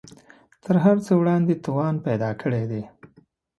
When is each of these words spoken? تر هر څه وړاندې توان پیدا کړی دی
تر 0.63 0.75
هر 0.83 0.97
څه 1.05 1.11
وړاندې 1.21 1.61
توان 1.65 1.95
پیدا 2.07 2.31
کړی 2.41 2.63
دی 2.71 2.83